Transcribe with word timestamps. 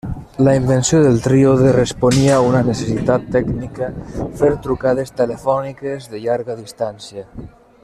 La 0.45 0.53
invenció 0.59 1.01
del 1.07 1.19
tríode 1.25 1.73
responia 1.75 2.31
a 2.37 2.47
una 2.47 2.61
necessitat 2.69 3.29
tècnica: 3.37 3.91
fer 4.41 4.51
trucades 4.65 5.15
telefòniques 5.23 6.09
de 6.15 6.25
llarga 6.25 6.57
distància. 6.65 7.29